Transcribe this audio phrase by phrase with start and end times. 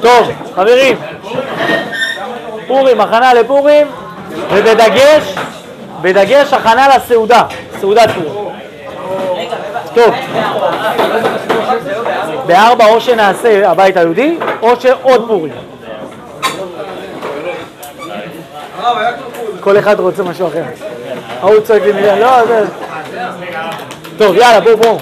[0.00, 0.96] טוב, חברים,
[2.66, 3.86] פורים, הכנה לפורים,
[4.52, 5.34] ובדגש,
[6.02, 7.42] בדגש הכנה לסעודה,
[7.80, 8.50] סעודת פורים.
[9.94, 10.14] טוב,
[12.46, 15.52] בארבע או שנעשה הבית היהודי, או שעוד פורים.
[19.60, 20.62] כל אחד רוצה משהו אחר.
[21.40, 22.64] ההוא צועק לי מילה, לא, זה...
[24.18, 24.98] טוב, יאללה, בואו, בואו.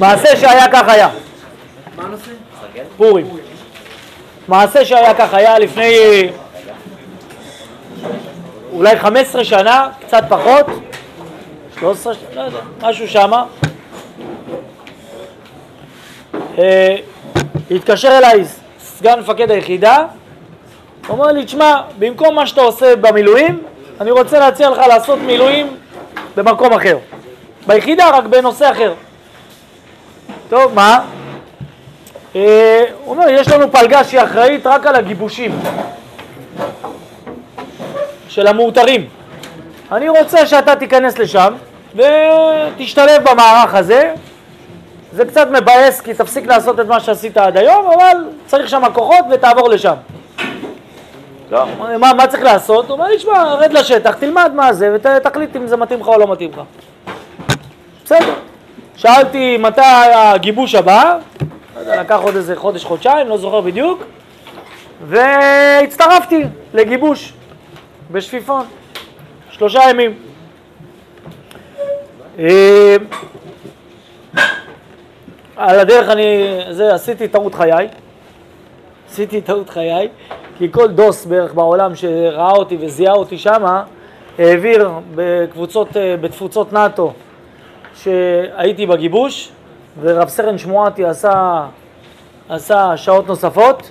[0.00, 1.08] מעשה שהיה כך היה.
[1.96, 2.30] מה הנושא?
[2.96, 3.26] פורים.
[4.48, 5.96] מעשה שהיה כך היה לפני
[8.72, 10.66] אולי 15 שנה, קצת פחות,
[11.80, 13.44] 13, לא יודע, משהו שמה.
[16.58, 16.96] אה,
[17.70, 18.44] התקשר אליי
[18.80, 19.98] סגן מפקד היחידה,
[21.06, 23.62] הוא אומר לי, תשמע, במקום מה שאתה עושה במילואים,
[24.00, 25.76] אני רוצה להציע לך לעשות מילואים
[26.36, 26.98] במקום אחר.
[27.66, 28.94] ביחידה, רק בנושא אחר.
[30.50, 31.00] טוב, מה?
[32.36, 35.60] אה, הוא אומר, יש לנו פלגה שהיא אחראית רק על הגיבושים
[38.28, 39.08] של המאותרים.
[39.92, 41.54] אני רוצה שאתה תיכנס לשם
[41.94, 44.14] ותשתלב במערך הזה.
[45.12, 49.24] זה קצת מבאס כי תפסיק לעשות את מה שעשית עד היום, אבל צריך שם כוחות
[49.30, 49.94] ותעבור לשם.
[51.50, 51.64] לא,
[51.98, 52.84] מה, מה צריך לעשות?
[52.84, 56.18] הוא אומר לי, שמע, רד לשטח, תלמד מה זה ותחליט אם זה מתאים לך או
[56.18, 56.60] לא מתאים לך.
[58.04, 58.34] בסדר.
[59.00, 59.80] שאלתי מתי
[60.14, 61.18] הגיבוש הבא,
[61.86, 64.02] לקח עוד איזה חודש, חודשיים, לא זוכר בדיוק,
[65.06, 67.32] והצטרפתי לגיבוש
[68.10, 68.66] בשפיפון,
[69.50, 70.14] שלושה ימים.
[72.38, 72.96] אה,
[75.56, 77.88] על הדרך אני, זה, עשיתי טעות חיי,
[79.10, 80.08] עשיתי טעות חיי,
[80.58, 83.82] כי כל דוס בערך בעולם שראה אותי וזיהה אותי שמה,
[84.38, 87.12] העביר בקבוצות, אה, בתפוצות נאט"ו
[88.02, 89.50] שהייתי בגיבוש,
[90.00, 91.62] ורב סרן שמועתי עשה,
[92.48, 93.90] עשה שעות נוספות,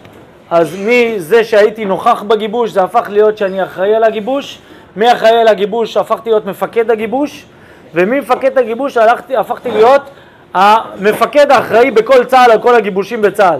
[0.50, 4.60] אז מזה שהייתי נוכח בגיבוש זה הפך להיות שאני אחראי על הגיבוש,
[4.96, 7.46] מאחראי על הגיבוש הפכתי להיות מפקד הגיבוש,
[7.94, 10.02] וממפקד הגיבוש הלכתי, הפכתי להיות
[10.54, 13.60] המפקד האחראי בכל צה"ל על כל הגיבושים בצה"ל.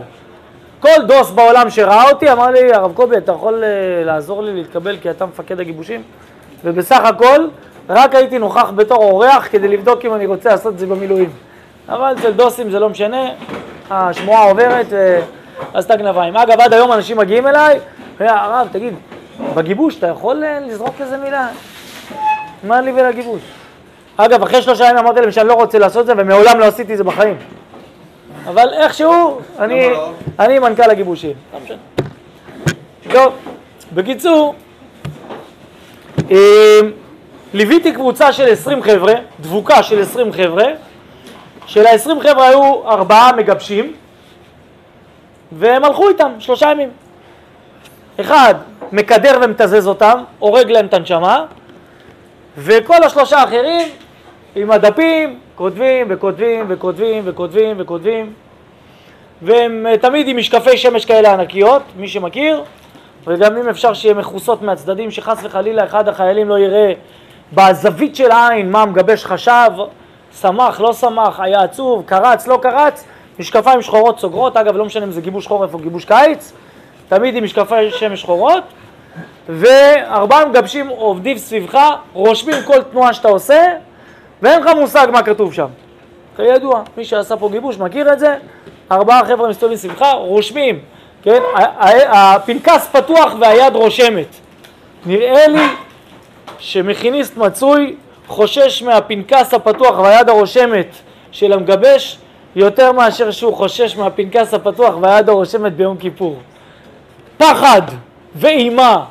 [0.80, 4.98] כל דוס בעולם שראה אותי אמר לי, הרב קובי, אתה יכול uh, לעזור לי להתקבל
[4.98, 6.04] כי אתה מפקד הגיבושים?
[6.64, 7.48] ובסך הכל,
[7.90, 11.30] רק הייתי נוכח בתור אורח כדי לבדוק אם אני רוצה לעשות את זה במילואים.
[11.90, 13.30] אבל אצל דוסים זה לא משנה,
[13.90, 14.86] השמועה עוברת
[15.74, 16.38] ועשתה כנפיים.
[16.38, 17.80] אגב, עד היום אנשים מגיעים אליי,
[18.20, 18.94] הרב, תגיד,
[19.56, 21.48] בגיבוש אתה יכול uh, לזרוק איזה מילה?
[22.64, 23.42] מה לי ולגיבוש?
[24.18, 26.94] אגב, אחרי שלושה ימים אמרתי להם שאני לא רוצה לעשות את זה ומעולם לא עשיתי
[26.94, 27.36] את זה בחיים.
[28.46, 29.90] אבל איכשהו, אני,
[30.40, 31.34] אני מנכ"ל הגיבושים.
[31.70, 31.76] לא.
[33.12, 33.34] טוב,
[33.94, 34.56] בקיצור,
[36.32, 36.80] אה,
[37.54, 40.66] ליוויתי קבוצה של 20 חבר'ה, דבוקה של 20 חבר'ה,
[41.66, 43.94] של ה-20 חבר'ה היו ארבעה מגבשים,
[45.52, 46.90] והם הלכו איתם שלושה ימים.
[48.22, 48.56] אחד
[48.92, 51.46] מקדר ומתזז אותם, הורג להם את הנשמה,
[52.58, 53.88] וכל השלושה האחרים
[54.56, 58.34] עם הדפים כותבים וכותבים וכותבים וכותבים וכותבים
[59.42, 62.64] והם אה, תמיד עם משקפי שמש כאלה ענקיות, מי שמכיר,
[63.28, 66.94] וגם אם אפשר שיהיה מכוסות מהצדדים, שחס וחלילה אחד החיילים לא יראה
[67.54, 69.70] בזווית של העין מה המגבש חשב,
[70.42, 73.06] שמח, לא שמח, היה עצוב, קרץ, לא קרץ,
[73.40, 76.54] משקפיים שחורות סוגרות, אגב לא משנה אם זה גיבוש חורף או גיבוש קיץ,
[77.10, 78.64] תמיד עם משקפי שמש שחורות,
[79.50, 81.80] וארבעה מגבשים עובדים סביבך,
[82.14, 83.64] רושמים כל תנועה שאתה עושה,
[84.42, 85.68] ואין לך מושג מה כתוב שם.
[86.36, 88.36] כידוע, מי שעשה פה גיבוש מכיר את זה,
[88.92, 90.80] ארבעה חבר'ה מסתובבים סביבך, רושמים,
[91.24, 91.42] כן?
[92.10, 94.36] הפנקס פתוח והיד רושמת.
[95.06, 95.68] נראה לי
[96.60, 97.96] שמכיניסט מצוי
[98.28, 100.96] חושש מהפנקס הפתוח והיד הרושמת
[101.32, 102.18] של המגבש
[102.56, 106.40] יותר מאשר שהוא חושש מהפנקס הפתוח והיד הרושמת ביום כיפור.
[107.38, 107.82] פחד
[108.36, 109.06] ואימה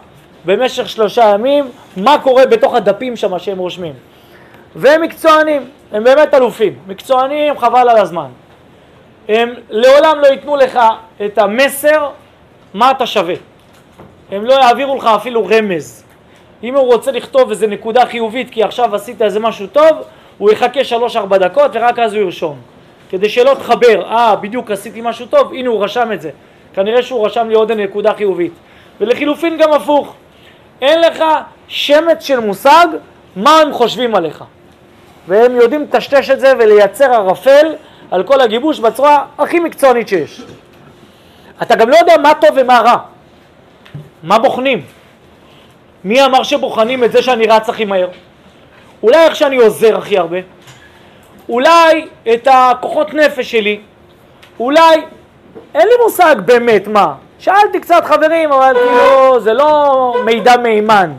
[0.45, 3.95] במשך שלושה ימים, מה קורה בתוך הדפים שם שהם רושמים.
[4.77, 8.29] והם מקצוענים, הם באמת אלופים, מקצוענים חבל על הזמן.
[9.29, 10.81] הם לעולם לא ייתנו לך
[11.25, 12.09] את המסר
[12.75, 13.35] מה אתה שווה.
[14.31, 16.05] הם לא יעבירו לך אפילו רמז.
[16.63, 19.91] אם הוא רוצה לכתוב איזה נקודה חיובית כי עכשיו עשית איזה משהו טוב,
[20.39, 22.59] הוא יחכה שלוש-ארבע דקות ורק אז הוא ירשום.
[23.11, 26.31] כדי שלא תחבר, אה, בדיוק עשיתי משהו טוב, הנה הוא רשם את זה.
[26.75, 28.53] כנראה שהוא רשם לי עוד נקודה חיובית.
[29.01, 30.15] ולחילופין גם הפוך.
[30.81, 31.25] אין לך
[31.69, 32.87] שמץ של מושג
[33.37, 34.45] מה הם חושבים עליך.
[35.29, 37.75] והם יודעים לטשטש את זה ולייצר ערפל
[38.11, 40.43] על כל הגיבוש בצורה הכי מקצוענית שיש.
[41.63, 42.97] אתה גם לא יודע מה טוב ומה רע.
[44.23, 44.98] מה בוחנים?
[46.09, 48.09] מי אמר שבוחנים את זה שאני רץ הכי מהר?
[49.03, 50.37] אולי איך שאני עוזר הכי הרבה,
[51.49, 53.81] אולי את הכוחות נפש שלי,
[54.61, 54.97] אולי,
[55.75, 57.15] אין לי מושג באמת מה.
[57.39, 61.13] שאלתי קצת חברים, אבל כאילו זה לא מידע מהימן.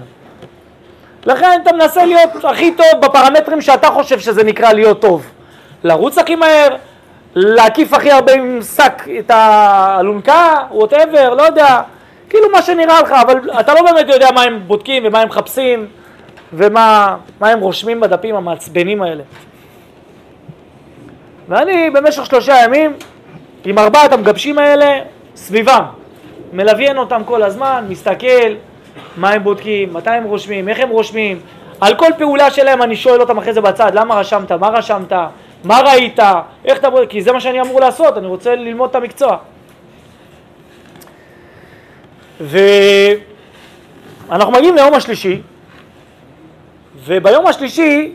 [1.26, 5.26] לכן אתה מנסה להיות הכי טוב בפרמטרים שאתה חושב שזה נקרא להיות טוב.
[5.84, 6.76] לרוץ הכי מהר,
[7.36, 11.82] להקיף הכי הרבה עם שק את האלונקה, ווטאבר, לא יודע,
[12.30, 15.88] כאילו מה שנראה לך, אבל אתה לא באמת יודע מה הם בודקים ומה הם מחפשים
[16.54, 19.24] ומה הם רושמים בדפים המעצבנים האלה.
[21.48, 22.94] ואני במשך שלושה ימים
[23.66, 25.00] עם ארבעת המגבשים האלה
[25.36, 25.84] סביבם,
[26.54, 28.54] מלוויין אותם כל הזמן, מסתכל
[29.18, 31.40] מה הם בודקים, מתי הם רושמים, איך הם רושמים,
[31.82, 35.14] על כל פעולה שלהם אני שואל אותם אחרי זה בצד, למה רשמת, מה רשמת,
[35.64, 36.20] מה ראית,
[36.66, 36.88] איך אתה...
[37.10, 39.38] כי זה מה שאני אמור לעשות, אני רוצה ללמוד את המקצוע.
[42.40, 45.42] ואנחנו מגיעים ליום השלישי,
[47.06, 48.12] וביום השלישי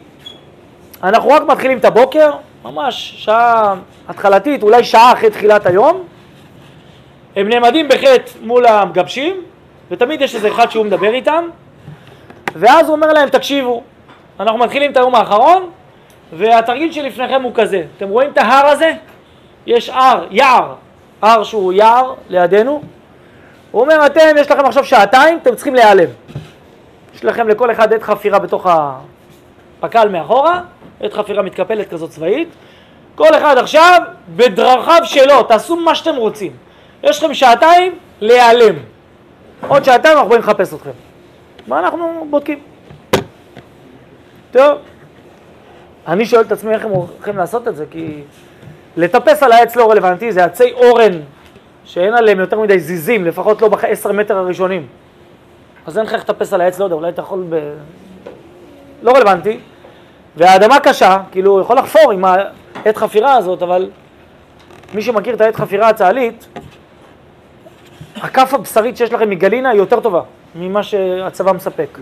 [1.02, 2.30] אנחנו רק מתחילים את הבוקר,
[2.64, 3.74] ממש שעה
[4.08, 6.02] התחלתית, אולי שעה אחרי תחילת היום,
[7.36, 9.42] הם נעמדים בחטא מול המגבשים,
[9.90, 11.48] ותמיד יש איזה אחד שהוא מדבר איתם,
[12.54, 13.82] ואז הוא אומר להם, תקשיבו,
[14.40, 15.70] אנחנו מתחילים את היום האחרון,
[16.32, 18.92] והתרגיל שלפניכם הוא כזה, אתם רואים את ההר הזה?
[19.66, 20.74] יש הר, יער,
[21.22, 22.82] הר שהוא יער לידינו,
[23.74, 26.08] הוא אומר, אתם, יש לכם עכשיו שעתיים, אתם צריכים להיעלם.
[27.14, 30.60] יש לכם לכל אחד עת חפירה בתוך הפק"ל מאחורה,
[31.00, 32.48] עת חפירה מתקפלת כזאת צבאית,
[33.14, 34.02] כל אחד עכשיו
[34.36, 36.52] בדרכיו שלו, תעשו מה שאתם רוצים.
[37.02, 38.74] יש לכם שעתיים להיעלם.
[39.68, 40.90] עוד שעתיים אנחנו באים לחפש אתכם.
[41.66, 42.58] מה אנחנו בודקים?
[44.50, 44.78] טוב,
[46.08, 48.22] אני שואל את עצמי איך הם הולכים לעשות את זה, כי
[48.96, 51.20] לטפס על העץ לא רלוונטי, זה עצי אורן
[51.84, 54.86] שאין עליהם יותר מדי זיזים, לפחות לא בעשר מטר הראשונים.
[55.86, 57.72] אז אין לך איך לטפס על העץ, לא יודע, אולי אתה יכול ב...
[59.02, 59.58] לא רלוונטי.
[60.36, 63.90] והאדמה קשה, כאילו, הוא יכול לחפור עם העת חפירה הזאת, אבל
[64.94, 66.46] מי שמכיר את העת חפירה הצה"לית,
[68.16, 70.20] הכף הבשרית שיש לכם מגלינה היא יותר טובה
[70.54, 71.98] ממה שהצבא מספק.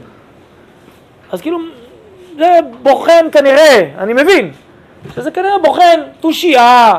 [1.32, 1.58] אז כאילו,
[2.37, 4.52] זה בוחן כנראה, אני מבין,
[5.14, 6.93] שזה כנראה בוחן תושייה,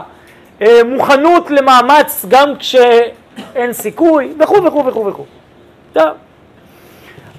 [0.86, 5.26] מוכנות למאמץ גם כשאין סיכוי, וכו' וכו' וכו' וכו'.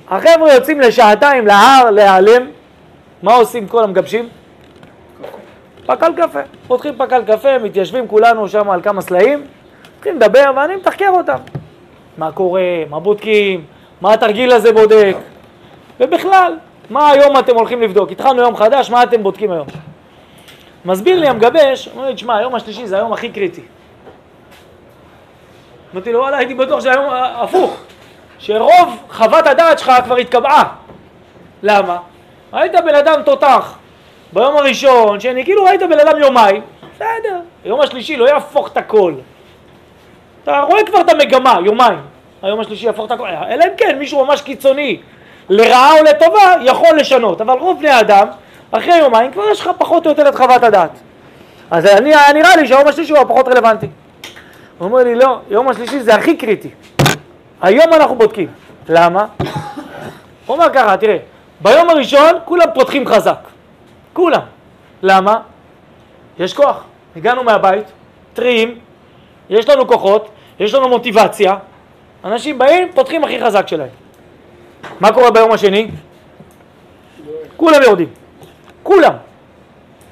[0.08, 2.46] החבר'ה יוצאים לשעתיים להר להיעלם,
[3.22, 4.28] מה עושים כל המגבשים?
[5.86, 6.40] פקל קפה.
[6.66, 9.44] פותחים פקל קפה, מתיישבים כולנו שם על כמה סלעים,
[9.96, 11.38] מתחילים לדבר ואני מתחקר אותם.
[12.18, 13.64] מה קורה, מה בודקים,
[14.00, 15.16] מה התרגיל הזה בודק,
[16.00, 16.56] ובכלל,
[16.90, 18.10] מה היום אתם הולכים לבדוק?
[18.10, 19.66] התחלנו יום חדש, מה אתם בודקים היום?
[20.84, 23.62] מסביר לי המגבש, אומר לי, תשמע, היום השלישי זה היום הכי קריטי.
[25.94, 27.76] אמרתי לו, וואלה, הייתי בטוח שהיום הפוך,
[28.38, 30.64] שרוב חוות הדעת שלך כבר התקבעה.
[31.62, 31.96] למה?
[32.52, 33.78] היית בן אדם תותח.
[34.32, 36.62] ביום הראשון, שאני כאילו ראית בן אדם יומיים,
[36.94, 39.14] בסדר, היום השלישי לא יהפוך את הכל.
[40.42, 41.98] אתה רואה כבר את המגמה, יומיים.
[42.42, 45.00] היום השלישי יהפוך את הכל, אלא אם כן מישהו ממש קיצוני,
[45.48, 47.40] לרעה או לטובה, יכול לשנות.
[47.40, 48.28] אבל רוב בני האדם,
[48.70, 50.90] אחרי יומיים כבר יש לך פחות או יותר את חוות הדעת.
[51.70, 53.86] אז אני, נראה לי שהיום השלישי הוא הפחות רלוונטי.
[54.78, 56.70] הוא אומר לי, לא, יום השלישי זה הכי קריטי.
[57.62, 58.48] היום אנחנו בודקים.
[58.88, 59.26] למה?
[60.46, 61.16] הוא אומר ככה, תראה,
[61.60, 63.38] ביום הראשון כולם פותחים חזק.
[64.12, 64.40] כולם.
[65.02, 65.36] למה?
[66.38, 66.84] יש כוח.
[67.16, 67.84] הגענו מהבית,
[68.34, 68.78] טריים,
[69.50, 70.28] יש לנו כוחות,
[70.60, 71.56] יש לנו מוטיבציה,
[72.24, 73.88] אנשים באים, פותחים הכי חזק שלהם.
[75.00, 75.90] מה קורה ביום השני?
[77.56, 78.23] כולם יורדים.
[78.84, 79.12] כולם.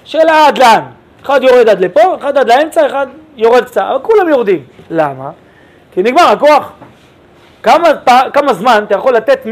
[0.05, 0.83] שאלה עד לאן.
[1.23, 4.65] אחד יורד עד לפה, אחד עד לאמצע, אחד יורד קצת, אבל כולם יורדים.
[4.91, 5.31] למה?
[5.93, 6.73] כי נגמר הכוח.
[7.63, 7.89] כמה,
[8.33, 9.49] כמה זמן אתה יכול לתת 100%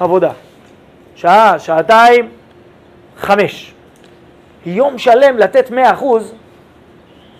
[0.00, 0.30] עבודה?
[1.14, 2.28] שעה, שעתיים,
[3.16, 3.74] חמש.
[4.66, 5.72] יום שלם לתת 100%,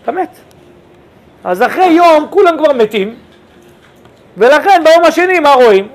[0.03, 0.39] אתה מת.
[1.45, 3.15] אז אחרי יום כולם כבר מתים,
[4.37, 5.89] ולכן ביום השני מה רואים?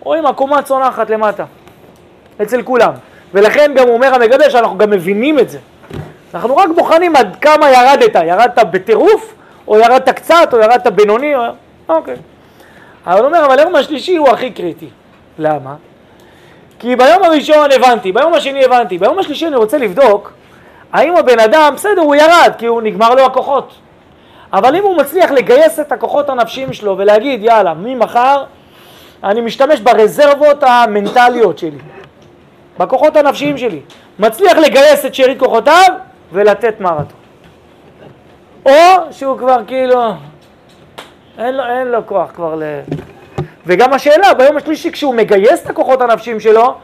[0.00, 1.44] רואים עקומה צונחת למטה,
[2.42, 2.92] אצל כולם.
[3.34, 5.58] ולכן גם אומר המגדל שאנחנו גם מבינים את זה.
[6.34, 9.34] אנחנו רק בוחנים עד כמה ירדת, ירדת בטירוף,
[9.68, 11.42] או ירדת קצת, או ירדת בינוני, או...
[11.88, 12.16] אוקיי.
[13.06, 14.88] אבל אומר, אבל היום השלישי הוא הכי קריטי.
[15.38, 15.74] למה?
[16.78, 20.32] כי ביום הראשון הבנתי, ביום השני הבנתי, ביום השלישי אני רוצה לבדוק
[20.92, 23.72] האם הבן אדם, בסדר, הוא ירד, כי הוא נגמר לו הכוחות.
[24.52, 28.44] אבל אם הוא מצליח לגייס את הכוחות הנפשיים שלו ולהגיד, יאללה, ממחר
[29.24, 31.78] אני משתמש ברזרבות המנטליות שלי,
[32.78, 33.80] בכוחות הנפשיים שלי,
[34.18, 35.88] מצליח לגייס את שארית כוחותיו
[36.32, 37.18] ולתת מרתון.
[38.66, 38.72] או
[39.10, 40.02] שהוא כבר כאילו,
[41.38, 42.62] אין לו, אין לו כוח כבר ל...
[43.66, 46.74] וגם השאלה, ביום השלישי כשהוא מגייס את הכוחות הנפשיים שלו,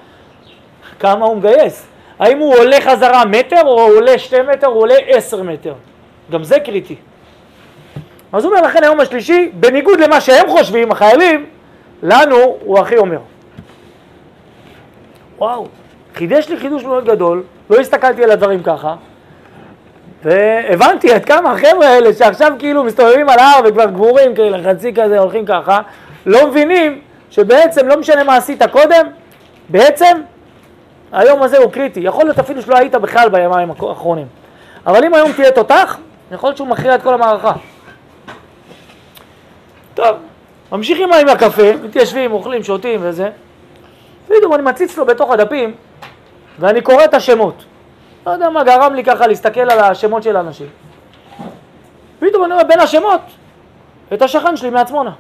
[1.01, 1.87] כמה הוא מגייס.
[2.19, 5.75] האם הוא עולה חזרה מטר, או הוא עולה שתי מטר, או הוא עולה עשר מטר.
[6.31, 6.97] גם זה קריטי.
[8.33, 11.47] אז הוא אומר לכן היום השלישי, בניגוד למה שהם חושבים, החיילים,
[12.03, 13.19] לנו הוא הכי אומר.
[15.39, 15.67] וואו,
[16.15, 18.95] חידש לי חידוש מאוד גדול, לא הסתכלתי על הדברים ככה,
[20.25, 25.19] והבנתי עד כמה החבר'ה האלה שעכשיו כאילו מסתובבים על ההר וכבר גבורים כאלה, חצי כזה,
[25.19, 25.81] הולכים ככה,
[26.27, 29.07] לא מבינים שבעצם לא משנה מה עשית קודם,
[29.69, 30.21] בעצם
[31.13, 32.01] היום הזה הוא קריטי.
[32.01, 34.27] יכול להיות אפילו שלא היית בכלל בימיים האחרונים.
[34.87, 35.99] אבל אם היום תהיה תותח,
[36.33, 37.53] יכול להיות שהוא מכריע את כל המערכה.
[39.95, 40.17] טוב,
[40.73, 43.31] ממשיכים עם הקפה, מתיישבים, אוכלים, שותים וזה.
[44.29, 45.75] פתאום אני מציץ לו בתוך הדפים
[46.59, 47.65] ואני קורא את השמות.
[48.27, 50.67] לא יודע מה גרם לי ככה להסתכל על השמות של האנשים.
[52.19, 53.21] פתאום אני רואה בין השמות
[54.13, 55.11] את השכן שלי מעצמונה.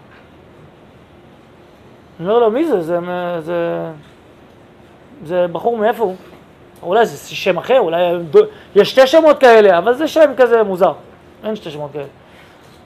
[2.20, 2.80] אני אומר לו, מי זה?
[2.82, 2.98] זה,
[3.40, 3.90] זה,
[5.24, 6.16] זה בחור מאיפה הוא?
[6.82, 8.02] אולי זה שם אחר, אולי
[8.76, 10.92] יש שתי שמות כאלה, אבל זה שם כזה מוזר.
[11.44, 12.04] אין שתי שמות כאלה.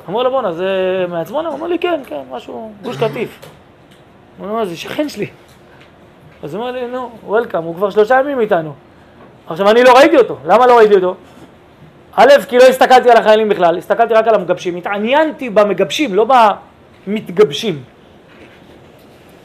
[0.08, 0.66] אמרו לו, בואנה, זה
[1.08, 1.48] מעצמונה?
[1.48, 3.38] הוא אומר לי, כן, כן, משהו, גוש קטיף.
[4.38, 5.26] הוא אומר, זה שכן שלי.
[6.42, 8.72] אז הוא אומר לי, נו, וולקאם, הוא כבר שלושה ימים איתנו.
[9.46, 10.36] עכשיו, אני לא ראיתי אותו.
[10.44, 11.14] למה לא ראיתי אותו?
[12.14, 14.76] א', כי לא הסתכלתי על החיילים בכלל, הסתכלתי רק על המגבשים.
[14.76, 16.26] התעניינתי במגבשים, לא
[17.06, 17.82] במתגבשים.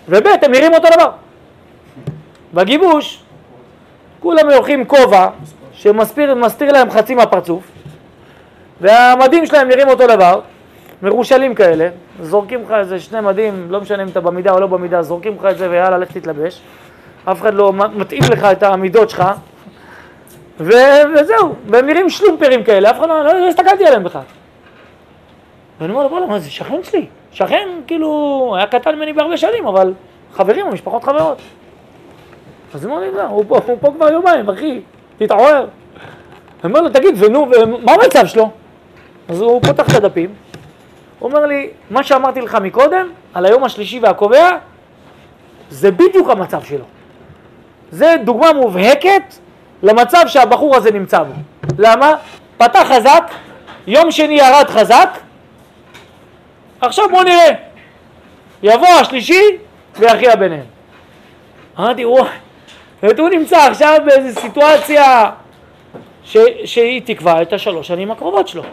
[0.10, 1.12] וב', הם נראים אותו דבר.
[2.54, 3.24] בגיבוש,
[4.20, 5.28] כולם הולכים כובע
[5.74, 7.64] שמסתיר להם חצי מהפרצוף,
[8.82, 10.42] והמדים שלהם נראים אותו דבר,
[11.02, 11.90] מרושלים כאלה,
[12.22, 15.46] זורקים לך איזה שני מדים, לא משנה אם אתה במידה או לא במידה, זורקים לך
[15.46, 16.62] את זה ויאללה, לך תתלבש.
[17.26, 19.24] אף אחד לא מתאים לך את המידות שלך,
[20.60, 20.72] ו...
[21.16, 24.22] וזהו, והם נראים שלומפרים כאלה, אף אחד לא, לא, הסתכלתי עליהם בכלל.
[25.80, 27.06] ואני אומר לו, בוא'נה, מה זה שכן שלי?
[27.32, 29.94] שכן, כאילו, היה קטן ממני בהרבה שנים, אבל
[30.34, 31.38] חברים, המשפחות חברות.
[32.74, 34.82] אז הוא אומר לי, לא, הוא פה, הוא פה כבר יומיים, אחי,
[35.18, 35.66] תתעורר.
[36.64, 38.50] אני אומר לו, תגיד, ונו, ומה המצב שלו?
[39.30, 40.34] אז הוא פותח את הדפים,
[41.20, 44.50] הוא אומר לי, מה שאמרתי לך מקודם, על היום השלישי והקובע,
[45.70, 46.86] זה בדיוק המצב שלו.
[47.94, 49.36] זה דוגמה מובהקת
[49.84, 51.34] למצב שהבחור הזה נמצא בו.
[51.78, 52.14] למה?
[52.58, 53.32] פתח חזק,
[53.88, 55.10] יום שני ירד חזק,
[56.82, 57.50] עכשיו בואו נראה.
[58.64, 59.44] יבוא השלישי
[60.00, 60.66] ויכריע ביניהם.
[61.80, 62.30] אמרתי, וואי,
[63.02, 65.30] הוא נמצא עכשיו באיזו סיטואציה
[66.24, 68.64] ש, שהיא תקבע את השלוש שנים הקרובות שלו.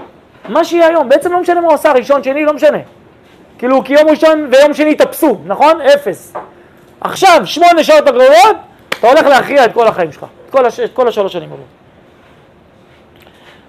[0.48, 2.78] מה שיהיה היום, בעצם לא משנה מה הוא עשה, ראשון, שני, לא משנה.
[3.58, 5.80] כאילו, כי יום ראשון ויום שני תפסו, נכון?
[5.80, 6.32] אפס.
[7.00, 8.56] עכשיו, שמונה שעות הקרובות,
[9.00, 10.80] אתה הולך להכריע את כל החיים שלך, את כל, הש...
[10.80, 11.66] את כל השלוש שנים הבאות.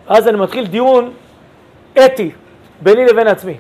[0.08, 1.14] אז אני מתחיל דיון
[2.06, 2.32] אתי
[2.82, 3.58] ביני לבין עצמי.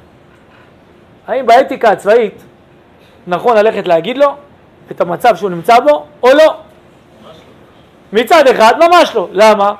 [1.27, 2.43] האם באתיקה הצבאית
[3.27, 4.27] נכון ללכת להגיד לו
[4.91, 6.55] את המצב שהוא נמצא בו, או לא?
[8.13, 9.27] מצד אחד, ממש לא.
[9.31, 9.73] למה?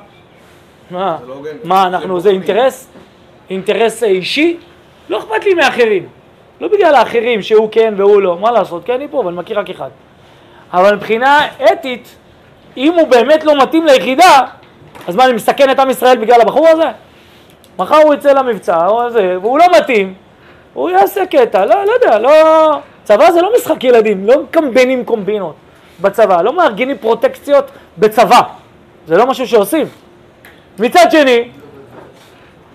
[0.90, 2.88] מה, לא מה אנחנו, זה אינטרס?
[3.50, 4.56] אינטרס אישי?
[5.08, 6.08] לא אכפת לי מאחרים.
[6.60, 9.70] לא בגלל האחרים שהוא כן והוא לא, מה לעשות, כי אני פה ואני מכיר רק
[9.70, 9.90] אחד.
[10.72, 12.16] אבל מבחינה אתית,
[12.76, 14.40] אם הוא באמת לא מתאים ליחידה,
[15.06, 16.88] אז מה, אני מסכן את עם ישראל בגלל הבחור הזה?
[17.78, 20.14] מחר הוא יצא למבצע, או זה, והוא לא מתאים,
[20.74, 22.32] הוא יעשה קטע, לא, לא יודע, לא...
[23.04, 25.54] צבא זה לא משחק ילדים, לא מקמבנים קומבינות
[26.00, 28.40] בצבא, לא מארגנים פרוטקציות בצבא,
[29.06, 29.86] זה לא משהו שעושים.
[30.78, 31.48] מצד שני,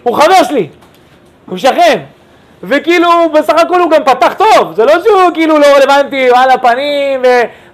[0.04, 0.70] הוא חבר שלי,
[1.46, 2.04] הוא שכן,
[2.64, 7.22] וכאילו בסך הכל הוא גם פתח טוב, זה לא שהוא כאילו לא רלוונטי על הפנים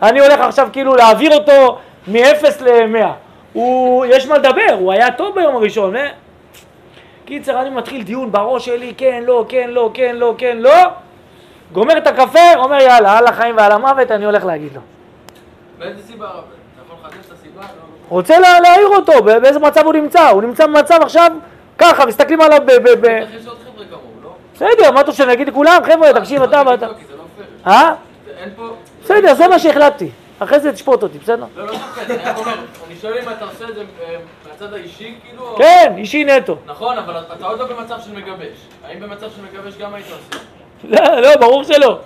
[0.02, 3.06] ואני הולך עכשיו כאילו להעביר אותו מ-0 ל-100.
[3.54, 6.08] הוא, יש מה לדבר, הוא היה טוב ביום הראשון, אה?
[7.26, 10.76] קיצר, אני מתחיל דיון בראש שלי, כן, לא, כן, לא, כן, לא, כן, לא,
[11.72, 14.82] גומר את הקפה, אומר יאללה, על החיים ועל המוות, אני הולך להגיד לו.
[15.80, 16.36] באיזה סיבה, אתה
[16.86, 17.62] יכול לחדש את הסיבה?
[17.62, 17.68] לא.
[18.10, 21.32] רוצה לה, להעיר אותו, באיזה מצב הוא נמצא, הוא נמצא במצב עכשיו
[21.78, 22.72] ככה, מסתכלים עליו ב...
[22.72, 23.06] ב, ב...
[23.06, 24.30] יש עוד חבר'ה כמוהו, לא?
[24.64, 26.86] בסדר, מה אתה רוצה, אני אגיד לכולם, חבר'ה, תקשיב, אתה ואתה...
[26.88, 27.48] לא, זה לא פייר.
[27.76, 27.94] אה?
[28.26, 28.64] זה- אין פה...
[29.04, 30.10] בסדר, זה מה שהחלטתי.
[30.40, 31.46] אחרי זה תשפוט אותי, בסדר?
[31.56, 32.54] לא, לא שופט, אני רק אומר,
[32.88, 34.16] אני שואל אם אתה עושה את זה אה,
[34.50, 35.56] מהצד האישי, כאילו...
[35.58, 36.56] כן, אישי נטו.
[36.66, 38.58] נכון, אבל אתה עוד לא במצב של מגבש.
[38.88, 40.44] האם במצב של מגבש גם היית עושה?
[40.84, 42.00] לא, לא, ברור שלא.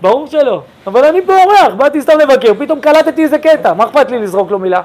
[0.00, 0.62] ברור שלא.
[0.86, 4.50] אבל אני פה אורח, באתי סתם לבקר, פתאום קלטתי איזה קטע, מה אכפת לי לזרוק
[4.50, 4.82] לו מילה?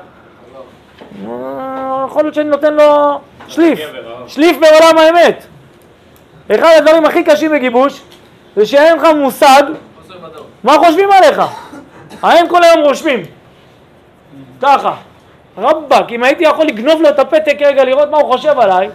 [1.28, 3.80] אה, יכול להיות שאני נותן לו שליף,
[4.28, 5.46] שליף בעולם האמת.
[6.52, 8.02] אחד הדברים הכי קשים בגיבוש
[8.56, 9.64] זה שאין לך מושג.
[10.64, 11.42] מה חושבים עליך.
[12.24, 13.24] הם כל היום רושמים.
[14.62, 14.94] ככה.
[15.58, 18.90] רבאק, אם הייתי יכול לגנוב לו את הפתק רגע לראות מה הוא חושב עליי,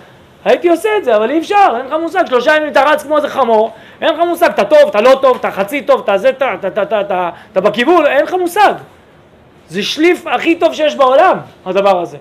[0.45, 3.17] הייתי עושה את זה, אבל אי אפשר, אין לך מושג, שלושה ימים אתה רץ כמו
[3.17, 6.31] איזה חמור, אין לך מושג, אתה טוב, אתה לא טוב, אתה חצי טוב, אתה זה,
[7.53, 8.75] אתה בכיוון, אין לך מושג.
[9.69, 12.19] זה שליף הכי טוב שיש בעולם, הדבר הזה.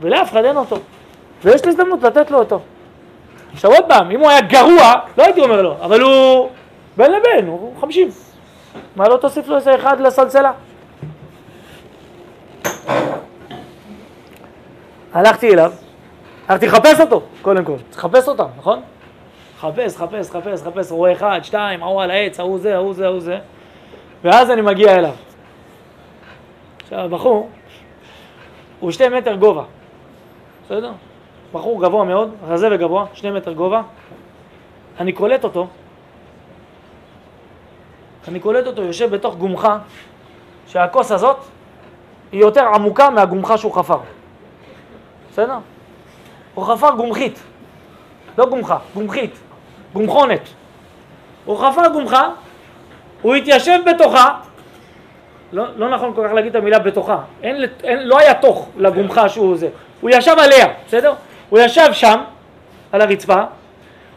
[0.00, 0.78] ולאף אחד אין אותו.
[1.44, 2.60] ויש לי הזדמנות לתת לו אותו.
[3.52, 6.50] עכשיו עוד פעם, אם הוא היה גרוע, לא הייתי אומר לו, אבל הוא
[6.96, 8.08] בין לבין, הוא חמישים.
[8.96, 10.52] מה לא תוסיף לו איזה אחד לסלסלה?
[15.12, 15.72] הלכתי אליו,
[16.48, 18.80] הלכתי לחפש אותו, קודם כל, צריך לחפש אותם, נכון?
[19.60, 23.20] חפש, חפש, חפש, חפש, רואה אחד, שתיים, ההוא על העץ, ההוא זה, ההוא זה, ההוא
[23.20, 23.38] זה,
[24.24, 25.14] ואז אני מגיע אליו.
[26.82, 27.48] עכשיו, הבחור,
[28.80, 29.62] הוא שתי מטר גובה,
[30.64, 30.92] בסדר?
[31.52, 33.82] בחור גבוה מאוד, רזה וגבוה, שני מטר גובה.
[35.00, 35.66] אני קולט אותו,
[38.28, 39.78] אני קולט אותו יושב בתוך גומחה,
[40.66, 41.36] שהכוס הזאת
[42.32, 43.98] היא יותר עמוקה מהגומחה שהוא חפר.
[45.30, 45.58] בסדר?
[46.54, 47.42] הוא חפר גומחית,
[48.38, 49.38] לא גומחה, גומחית,
[49.92, 50.48] גומחונת.
[51.44, 52.28] הוא חפר גומחה,
[53.22, 54.40] הוא התיישב בתוכה,
[55.52, 59.28] לא, לא נכון כל כך להגיד את המילה בתוכה, אין, אין, לא היה תוך לגומחה
[59.28, 59.68] שהוא זה,
[60.00, 61.14] הוא ישב עליה, בסדר?
[61.48, 62.20] הוא ישב שם,
[62.92, 63.42] על הרצפה,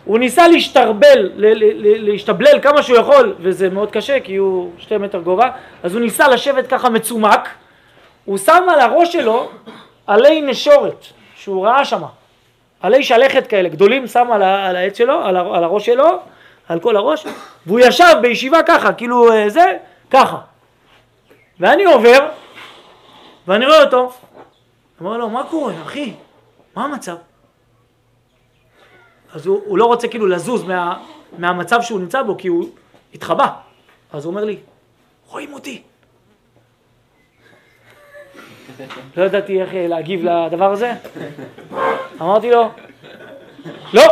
[0.05, 1.31] הוא ניסה להשתרבל,
[1.99, 5.49] להשתבלל כמה שהוא יכול, וזה מאוד קשה כי הוא שתי מטר גובה,
[5.83, 7.49] אז הוא ניסה לשבת ככה מצומק,
[8.25, 9.49] הוא שם על הראש שלו
[10.07, 12.07] עלי נשורת שהוא ראה שמה,
[12.81, 16.19] עלי שלכת כאלה גדולים שם על, על העץ שלו, על, על הראש שלו,
[16.67, 17.25] על כל הראש,
[17.65, 19.77] והוא ישב בישיבה ככה, כאילו אה, זה,
[20.11, 20.37] ככה.
[21.59, 22.27] ואני עובר,
[23.47, 24.11] ואני רואה אותו,
[24.99, 26.13] אומר לו, מה קורה, אחי?
[26.75, 27.15] מה המצב?
[29.33, 31.03] אז הוא, הוא לא רוצה כאילו לזוז מה,
[31.37, 32.69] מהמצב שהוא נמצא בו, כי הוא
[33.13, 33.47] התחבא.
[34.13, 34.57] אז הוא אומר לי,
[35.27, 35.81] רואים אותי.
[39.17, 40.93] לא ידעתי איך להגיב לדבר הזה.
[42.21, 42.71] אמרתי לו,
[43.93, 44.03] לא,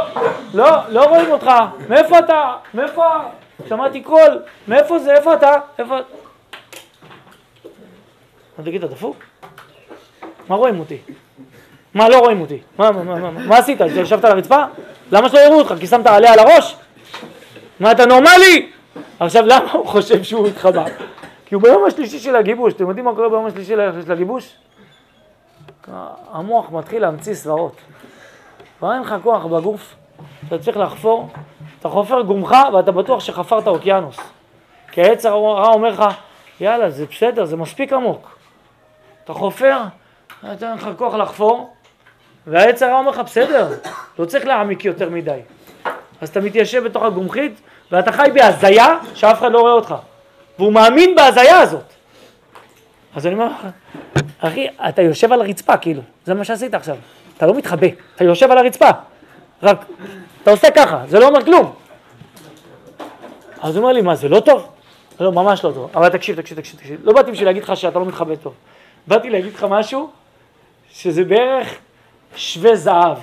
[0.53, 1.51] לא, לא רואים אותך,
[1.89, 2.55] מאיפה אתה?
[2.73, 3.05] מאיפה?
[3.69, 5.13] שמעתי קול, מאיפה זה?
[5.13, 5.51] איפה אתה?
[5.79, 5.97] איפה...
[8.57, 9.17] אז תגיד, אתה דפוק?
[10.47, 10.97] מה רואים אותי?
[11.93, 12.59] מה, לא רואים אותי?
[12.77, 13.81] מה, מה, מה, מה, מה עשית?
[13.95, 14.63] ישבת על הרצפה?
[15.11, 15.73] למה שלא יראו אותך?
[15.79, 16.75] כי שמת עליה על הראש?
[17.79, 18.71] מה, אתה נורמלי?
[19.19, 20.85] עכשיו, למה הוא חושב שהוא התחבא?
[21.45, 22.73] כי הוא ביום השלישי של הגיבוש.
[22.73, 23.75] אתם יודעים מה קורה ביום השלישי
[24.05, 24.55] של הגיבוש?
[26.31, 27.75] המוח מתחיל להמציא סברות.
[28.79, 29.95] כבר אין לך כוח בגוף,
[30.47, 31.29] אתה צריך לחפור,
[31.79, 34.17] אתה חופר גומך ואתה בטוח שחפרת אוקיינוס.
[34.91, 36.03] כי העץ הרע אומר לך,
[36.59, 38.37] יאללה, זה בסדר, זה מספיק עמוק.
[39.23, 39.77] אתה חופר,
[40.43, 41.73] נותן לך כוח לחפור,
[42.47, 43.67] והעץ הרע אומר לך, בסדר,
[44.19, 45.39] לא צריך להעמיק יותר מדי.
[46.21, 49.95] אז אתה מתיישב בתוך הגומחית, ואתה חי בהזיה שאף אחד לא רואה אותך.
[50.59, 51.93] והוא מאמין בהזיה הזאת.
[53.15, 53.67] אז אני אומר לך,
[54.39, 56.95] אחי, אתה יושב על הרצפה, כאילו, זה מה שעשית עכשיו.
[57.37, 58.89] אתה לא מתחבא, אתה יושב על הרצפה.
[59.63, 59.85] רק,
[60.43, 61.73] אתה עושה ככה, זה לא אומר כלום.
[63.61, 64.69] אז הוא אומר לי, מה, זה לא טוב?
[65.19, 65.91] לא, ממש לא טוב.
[65.95, 66.99] אבל תקשיב, תקשיב, תקשיב, תקשיב.
[67.03, 68.53] לא באתי בשביל להגיד לך שאתה לא מתחבא טוב.
[69.07, 70.09] באתי להגיד לך משהו
[70.91, 71.77] שזה בערך
[72.35, 73.17] שווה זהב.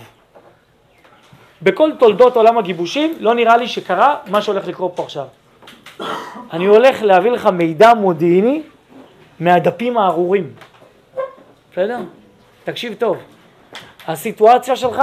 [1.63, 5.27] בכל תולדות עולם הגיבושים לא נראה לי שקרה מה שהולך לקרות פה עכשיו.
[6.53, 8.63] אני הולך להביא לך מידע מודיעיני
[9.41, 10.53] מהדפים הארורים.
[11.73, 11.99] בסדר?
[12.65, 13.17] תקשיב טוב.
[14.07, 15.03] הסיטואציה שלך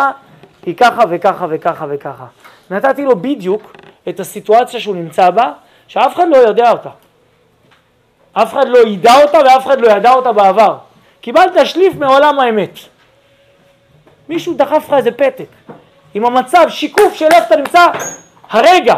[0.65, 2.25] היא ככה וככה וככה וככה.
[2.71, 3.73] נתתי לו בדיוק
[4.09, 5.51] את הסיטואציה שהוא נמצא בה,
[5.87, 6.89] שאף אחד לא יודע אותה.
[8.33, 10.77] אף אחד לא ידע אותה ואף אחד לא ידע אותה בעבר.
[11.21, 12.79] קיבלת שליף מעולם האמת.
[14.29, 15.47] מישהו דחף לך איזה פתק.
[16.13, 17.85] עם המצב, שיקוף של איפה אתה נמצא
[18.49, 18.95] הרגע.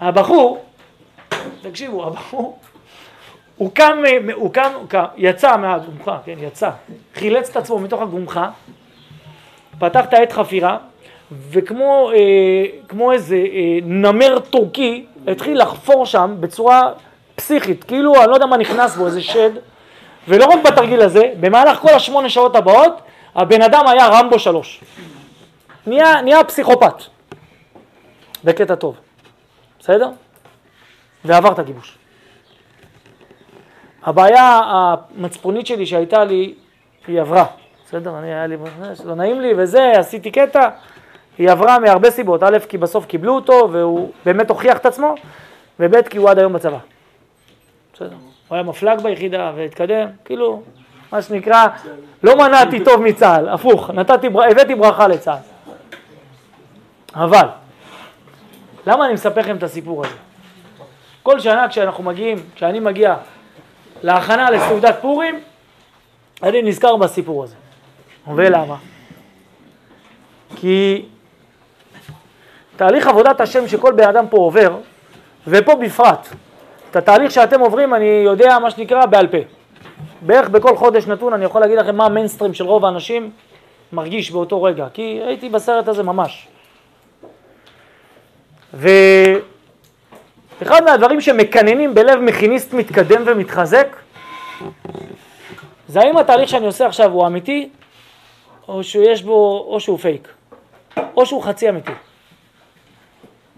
[0.00, 0.64] הבחור,
[1.62, 2.58] תקשיבו, הבחור,
[3.56, 4.02] הוא קם,
[4.34, 6.70] הוא קם, הוא קם, יצא מהגומחה, כן, יצא,
[7.14, 8.50] חילץ את עצמו מתוך הגומחה,
[9.78, 10.76] פתח את העת חפירה,
[11.50, 16.92] וכמו אה, כמו איזה אה, נמר טורקי, התחיל לחפור שם בצורה
[17.36, 19.50] פסיכית, כאילו אני לא יודע מה נכנס בו, איזה שד,
[20.28, 23.00] ולא רק בתרגיל הזה, במהלך כל השמונה שעות הבאות,
[23.34, 24.80] הבן אדם היה רמבו שלוש.
[25.86, 26.94] נהיה, נהיה פסיכופת.
[28.44, 28.96] בקטע טוב.
[29.80, 30.10] בסדר?
[31.24, 31.98] ועבר את הגיבוש.
[34.02, 36.54] הבעיה המצפונית שלי שהייתה לי,
[37.06, 37.44] היא עברה.
[37.86, 38.18] בסדר?
[38.18, 38.56] אני, היה לי,
[39.04, 40.68] לא נעים לי וזה, עשיתי קטע,
[41.38, 42.42] היא עברה מהרבה סיבות.
[42.42, 45.14] א', כי בסוף קיבלו אותו והוא באמת הוכיח את עצמו,
[45.80, 46.78] וב', כי הוא עד היום בצבא.
[47.94, 48.16] בסדר?
[48.48, 50.62] הוא היה מפלג ביחידה והתקדם, כאילו,
[51.12, 51.66] מה שנקרא,
[52.22, 55.38] לא מנעתי טוב מצה"ל, הפוך, נתתי, הבאתי ברכה לצה"ל.
[57.14, 57.46] אבל,
[58.86, 60.14] למה אני מספר לכם את הסיפור הזה?
[61.22, 63.16] כל שנה כשאנחנו מגיעים, כשאני מגיע
[64.02, 65.40] להכנה לסעודת פורים,
[66.42, 67.54] אני נזכר בסיפור הזה.
[68.34, 68.76] ולמה?
[70.56, 71.04] כי
[72.76, 74.76] תהליך עבודת השם שכל בן אדם פה עובר,
[75.46, 76.28] ופה בפרט,
[76.94, 79.38] את התהליך שאתם עוברים אני יודע מה שנקרא בעל פה.
[80.22, 83.30] בערך בכל חודש נתון אני יכול להגיד לכם מה המיינסטרים של רוב האנשים
[83.92, 86.48] מרגיש באותו רגע, כי הייתי בסרט הזה ממש.
[88.74, 93.96] ואחד מהדברים שמקננים בלב מכיניסט מתקדם ומתחזק,
[95.88, 97.68] זה האם התהליך שאני עושה עכשיו הוא אמיתי,
[98.68, 100.28] או שיש בו, או שהוא פייק,
[101.16, 101.92] או שהוא חצי אמיתי.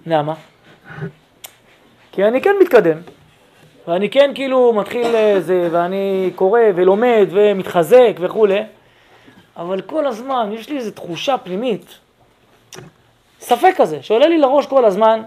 [0.06, 0.34] למה?
[2.12, 2.98] כי אני כן מתקדם,
[3.88, 5.06] ואני כן כאילו מתחיל
[5.40, 8.62] זה, ואני קורא ולומד ומתחזק וכולי,
[9.56, 11.86] אבל כל הזמן יש לי איזו תחושה פנימית,
[13.40, 15.22] ספק כזה, שעולה לי לראש כל הזמן,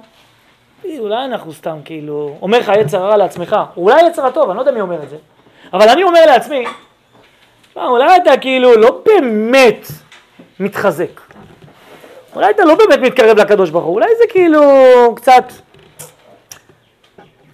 [0.86, 4.72] אולי אנחנו סתם כאילו, אומר לך יצר רע לעצמך, אולי יצר הטוב, אני לא יודע
[4.72, 5.17] מי אומר את זה,
[5.74, 6.65] אבל אני אומר לעצמי,
[7.76, 9.88] אולי אתה כאילו לא באמת
[10.60, 11.22] מתחזק,
[12.36, 14.62] אולי אתה לא באמת מתקרב לקדוש ברוך הוא, אולי זה כאילו
[15.15, 15.43] קצת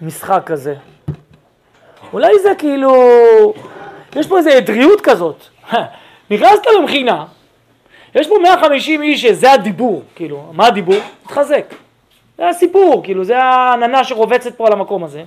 [0.01, 0.75] משחק כזה.
[2.13, 2.93] אולי זה כאילו,
[4.15, 5.43] יש פה איזו עדריות כזאת.
[6.31, 7.25] נכנסת למכינה,
[8.15, 10.95] יש פה 150 איש שזה הדיבור, כאילו, מה הדיבור?
[11.27, 11.65] תחזק.
[12.37, 15.23] זה הסיפור, כאילו, זה העננה שרובצת פה על המקום הזה.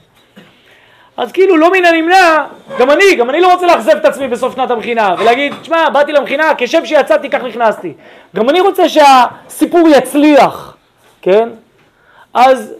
[1.16, 2.44] אז כאילו לא מן הנמנע,
[2.78, 6.12] גם אני, גם אני לא רוצה לאכזב את עצמי בסוף שנת המכינה ולהגיד, תשמע, באתי
[6.12, 7.92] למכינה, כשם שיצאתי כך נכנסתי.
[8.36, 10.76] גם אני רוצה שהסיפור יצליח,
[11.22, 11.48] כן?
[12.34, 12.74] אז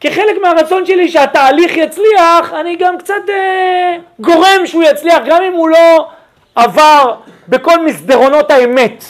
[0.00, 5.68] כחלק מהרצון שלי שהתהליך יצליח, אני גם קצת אה, גורם שהוא יצליח, גם אם הוא
[5.68, 6.06] לא
[6.54, 7.14] עבר
[7.48, 9.04] בכל מסדרונות האמת.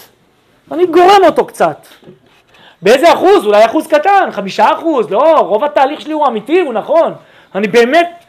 [0.73, 1.87] אני גורם אותו קצת.
[2.83, 3.47] באיזה אחוז?
[3.47, 7.15] אולי אחוז קטן, חמישה אחוז, לא, רוב התהליך שלי הוא אמיתי, הוא נכון.
[7.55, 8.25] אני באמת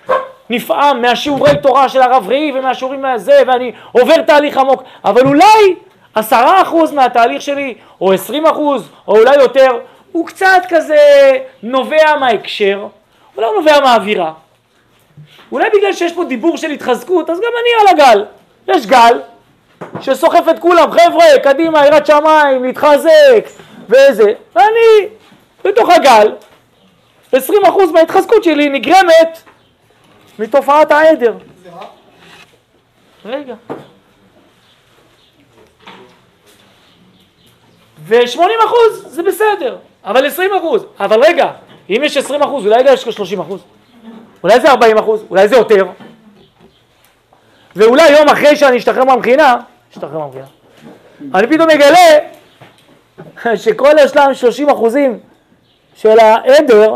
[0.49, 5.75] נפעם מהשיעורי תורה של הרב ראי ומהשיעורים מהזה, ואני עובר תהליך עמוק, אבל אולי
[6.15, 9.79] עשרה אחוז מהתהליך שלי, או עשרים אחוז, או אולי יותר,
[10.11, 11.31] הוא קצת כזה
[11.63, 12.87] נובע מההקשר,
[13.37, 14.33] אולי הוא נובע מהאווירה.
[15.51, 18.25] אולי בגלל שיש פה דיבור של התחזקות, אז גם אני על הגל.
[18.67, 19.19] יש גל
[20.01, 23.45] שסוחף את כולם, חבר'ה, קדימה, יראת שמיים, להתחזק,
[23.89, 25.07] וזה, ואני
[25.63, 26.31] בתוך הגל,
[27.33, 27.37] 20%
[27.93, 29.41] מההתחזקות שלי נגרמת
[30.39, 31.33] מתופעת העדר.
[33.25, 33.55] רגע.
[37.99, 39.77] ו-80 אחוז זה בסדר,
[40.09, 40.85] אבל 20 אחוז.
[40.99, 41.51] אבל רגע,
[41.89, 43.61] אם יש 20 אחוז, אולי יש 30 אחוז.
[44.43, 45.85] אולי זה 40 אחוז, אולי זה יותר.
[47.75, 49.55] ואולי יום אחרי שאני אשתחרר מהמכינה,
[49.91, 50.45] אשתחרר מהמכינה,
[51.35, 52.19] אני פתאום מגלה
[53.63, 55.19] שכל השלם 30 אחוזים
[55.95, 56.95] של העדר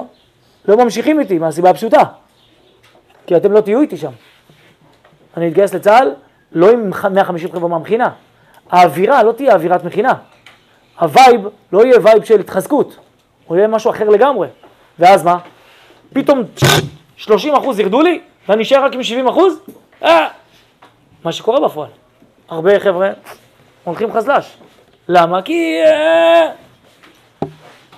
[0.65, 2.03] לא ממשיכים איתי מהסיבה הפשוטה.
[3.27, 4.11] כי אתם לא תהיו איתי שם.
[5.37, 6.13] אני אתגייס לצה"ל
[6.51, 8.09] לא עם 150 חבר'ה מהמכינה.
[8.71, 10.13] האווירה לא תהיה אווירת מכינה.
[10.99, 12.97] ה vibe לא יהיה vibe של התחזקות,
[13.53, 14.47] הוא יהיה משהו אחר לגמרי.
[14.99, 15.37] ואז מה?
[16.13, 16.43] פתאום
[17.17, 19.59] 30 אחוז ירדו לי ואני אשאר רק עם 70 אחוז?
[20.03, 20.27] אה,
[21.23, 21.89] מה שקורה בפועל.
[22.49, 23.09] הרבה חבר'ה
[23.83, 24.57] הולכים חזל"ש.
[25.07, 25.41] למה?
[25.41, 25.81] כי...
[25.85, 26.49] אה...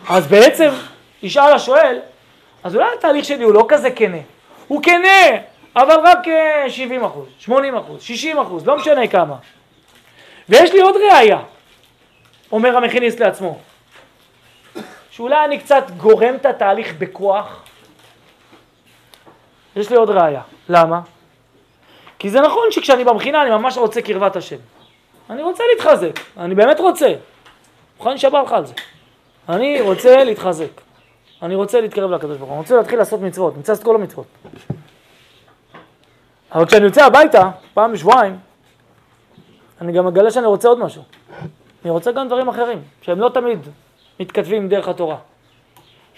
[0.09, 0.69] אז בעצם
[1.23, 1.99] ישאל השואל,
[2.63, 4.17] אז אולי התהליך שלי הוא לא כזה כנה.
[4.67, 5.37] הוא כנה,
[5.75, 6.19] אבל רק
[6.67, 9.35] 70 אה, אחוז, 80 אחוז, 60 אחוז, לא משנה כמה.
[10.49, 11.39] ויש לי עוד ראייה,
[12.51, 13.59] אומר המכיניסט לעצמו,
[15.15, 17.63] שאולי אני קצת גורם את התהליך בכוח.
[19.75, 20.41] יש לי עוד ראייה.
[20.69, 21.01] למה?
[22.19, 24.55] כי זה נכון שכשאני במכינה אני ממש רוצה קרבת השם.
[25.29, 27.13] אני רוצה להתחזק, אני באמת רוצה.
[27.97, 28.73] מוכן להישבע לך על זה.
[29.49, 30.81] אני רוצה להתחזק.
[31.41, 33.95] אני רוצה להתקרב לקדוש ברוך הוא, אני רוצה להתחיל לעשות מצוות, אני רוצה לעשות כל
[33.95, 34.25] המצוות.
[36.51, 38.37] אבל כשאני יוצא הביתה, פעם בשבועיים,
[39.81, 41.03] אני גם מגלה שאני רוצה עוד משהו.
[41.83, 43.59] אני רוצה גם דברים אחרים, שהם לא תמיד
[44.19, 45.17] מתכתבים דרך התורה.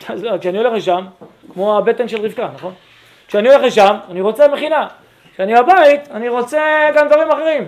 [0.09, 1.05] אז לא, כשאני הולך לשם,
[1.53, 2.73] כמו הבטן של רבקה, נכון?
[3.27, 4.87] כשאני הולך לשם, אני רוצה מכינה.
[5.33, 7.67] כשאני בבית, אני רוצה גם דברים אחרים.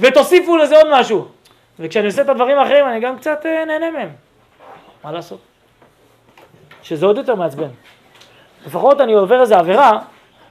[0.00, 1.28] ותוסיפו לזה עוד משהו.
[1.78, 4.08] וכשאני עושה את הדברים האחרים, אני גם קצת אה, נהנה מהם.
[5.04, 5.38] מה לעשות?
[6.82, 7.68] שזה עוד יותר מעצבן.
[8.66, 9.98] לפחות אני עובר איזה עבירה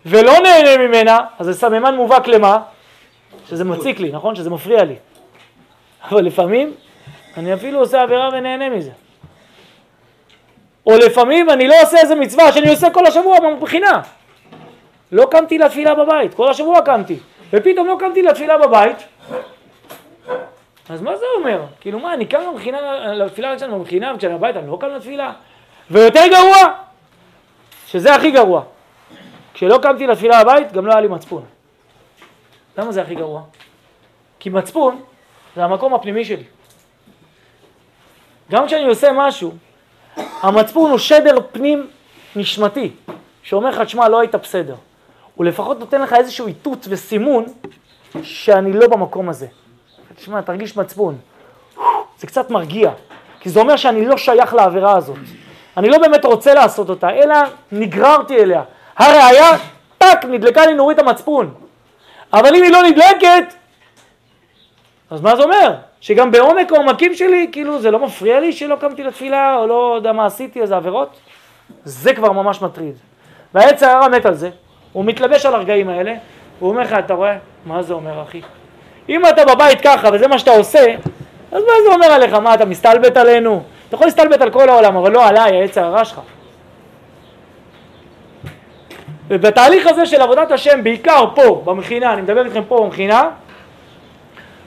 [0.05, 2.57] ולא נהנה ממנה, אז זה סממן מובהק למה?
[3.49, 4.35] שזה מציק לי, נכון?
[4.35, 4.95] שזה מפריע לי.
[6.11, 6.73] אבל לפעמים
[7.37, 8.91] אני אפילו עושה עבירה ונהנה מזה.
[10.89, 14.01] או לפעמים אני לא עושה איזה מצווה שאני עושה כל השבוע מבחינה.
[15.11, 17.19] לא קמתי לתפילה בבית, כל השבוע קמתי,
[17.53, 18.97] ופתאום לא קמתי לתפילה בבית,
[20.89, 21.61] אז מה זה אומר?
[21.81, 25.33] כאילו מה, אני קם למכינה, לתפילה כשאני במכינה וכשאני בבית אני לא קם לתפילה?
[25.91, 26.73] ויותר גרוע,
[27.87, 28.63] שזה הכי גרוע.
[29.53, 31.45] כשלא קמתי לתפילה בבית, גם לא היה לי מצפון.
[32.77, 33.41] למה זה הכי גרוע?
[34.39, 35.01] כי מצפון
[35.55, 36.43] זה המקום הפנימי שלי.
[38.51, 39.53] גם כשאני עושה משהו,
[40.17, 41.87] המצפון הוא שדר פנים
[42.35, 42.91] נשמתי.
[43.43, 44.75] שאומר לך, תשמע, לא היית בסדר.
[45.35, 47.45] הוא לפחות נותן לך איזשהו איתות וסימון
[48.23, 49.47] שאני לא במקום הזה.
[50.15, 51.17] תשמע, תרגיש מצפון.
[52.19, 52.91] זה קצת מרגיע,
[53.39, 55.17] כי זה אומר שאני לא שייך לעבירה הזאת.
[55.77, 57.35] אני לא באמת רוצה לעשות אותה, אלא
[57.71, 58.63] נגררתי אליה.
[58.97, 59.57] הראיה,
[59.97, 61.53] טאק, נדלקה לי נורית המצפון.
[62.33, 63.53] אבל אם היא לא נדלקת,
[65.09, 65.75] אז מה זה אומר?
[66.01, 70.11] שגם בעומק העומקים שלי, כאילו זה לא מפריע לי שלא קמתי לתפילה, או לא יודע
[70.11, 71.19] מה עשיתי, איזה עבירות?
[71.83, 72.95] זה כבר ממש מטריד.
[73.53, 74.49] והעץ הרע מת על זה,
[74.93, 76.13] הוא מתלבש על הרגעים האלה,
[76.59, 77.37] הוא אומר לך, אתה רואה?
[77.65, 78.41] מה זה אומר אחי?
[79.09, 80.85] אם אתה בבית ככה וזה מה שאתה עושה,
[81.51, 82.33] אז מה זה אומר עליך?
[82.33, 83.63] מה, אתה מסתלבט עלינו?
[83.87, 86.19] אתה יכול להסתלבט על כל העולם, אבל לא עליי, העץ הרע שלך.
[89.27, 93.29] ובתהליך הזה של עבודת השם, בעיקר פה, במכינה, אני מדבר איתכם פה במכינה,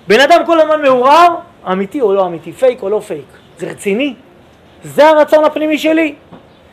[0.06, 1.28] בן אדם כל הזמן מעורר,
[1.72, 3.24] אמיתי או לא אמיתי, פייק או לא פייק.
[3.58, 4.14] זה רציני?
[4.84, 6.14] זה הרצון הפנימי שלי.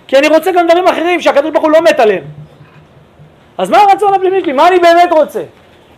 [0.08, 2.24] כי אני רוצה גם דברים אחרים שהקדוש ברוך הוא לא מת עליהם.
[3.58, 4.52] אז מה הרצון הפנימי שלי?
[4.52, 5.44] מה אני באמת רוצה?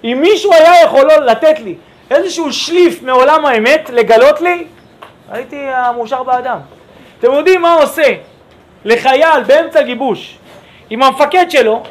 [0.04, 1.76] אם מישהו היה יכול לתת לי
[2.12, 4.63] איזשהו שליף מעולם האמת, לגלות לי,
[5.32, 6.58] הייתי המאושר באדם.
[7.20, 8.13] אתם יודעים מה עושה
[8.86, 10.38] לחייל באמצע גיבוש,
[10.91, 11.84] אם המפקד שלו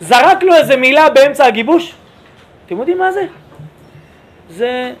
[0.00, 1.94] זרק לו איזה מילה באמצע הגיבוש?
[2.66, 3.26] אתם יודעים מה זה?
[4.48, 4.92] זה,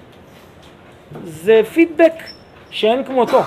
[1.24, 2.12] זה פידבק
[2.70, 3.42] שאין כמותו.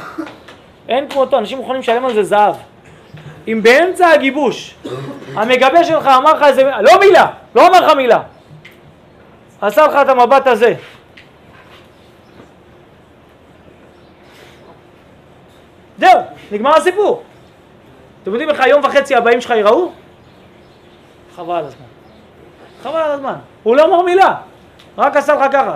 [0.88, 2.56] אין כמותו, אנשים מוכנים לשלם על זה זהב.
[3.48, 4.76] אם באמצע הגיבוש
[5.34, 8.20] המגבה שלך אמר לך איזה מילה, לא מילה, לא אמר לך מילה,
[9.62, 10.74] עשה לך את המבט הזה.
[15.98, 16.20] זהו,
[16.52, 17.24] נגמר הסיפור.
[18.24, 19.92] אתם יודעים איך היום וחצי הבאים שלך ייראו?
[21.36, 21.86] חבל על הזמן.
[22.84, 23.36] חבל על הזמן.
[23.64, 24.36] הוא לא אמר מילה,
[24.98, 25.76] רק עשה לך ככה.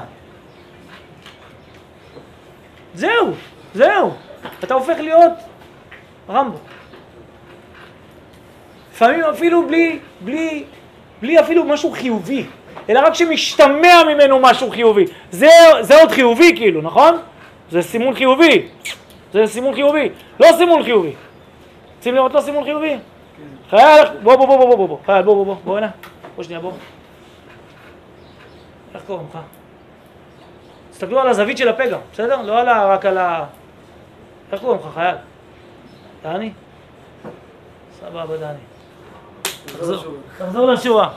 [2.96, 3.34] זהו,
[3.74, 4.14] זהו.
[4.64, 5.32] אתה הופך להיות
[6.30, 6.58] רמבו.
[8.92, 10.64] לפעמים אפילו בלי, בלי,
[11.22, 12.46] בלי אפילו משהו חיובי,
[12.90, 15.06] אלא רק שמשתמע ממנו משהו חיובי.
[15.32, 15.50] זה,
[15.82, 17.18] זה עוד חיובי כאילו, נכון?
[17.72, 18.68] זה סימון חיובי.
[19.34, 20.10] זה סימון חיובי.
[20.40, 21.14] לא סימון חיובי.
[21.98, 22.98] רוצים לראות לא סימון חיובי?
[23.70, 25.90] חייל, בוא בוא בוא בוא בוא בוא, חייל בוא בוא בוא, בוא הנה,
[26.36, 26.72] בוא שנייה בוא.
[28.96, 29.61] איך קוראים לך?
[31.02, 32.42] תסתכלו על הזווית של הפה גם, בסדר?
[32.42, 32.86] לא על ה...
[32.86, 33.44] רק על ה...
[34.52, 35.16] איך קוראים לך חייל?
[36.24, 36.52] דני?
[38.00, 38.60] סבבה דני.
[40.38, 41.10] תחזור לשורה.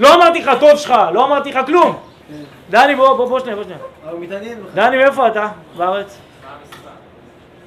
[0.00, 1.98] לא אמרתי לך טוב שלך, לא אמרתי לך כלום.
[2.70, 3.78] דני בוא, בוא, בוא שנייה, בוא שנייה.
[4.74, 5.48] דני מאיפה אתה?
[5.76, 6.18] בארץ?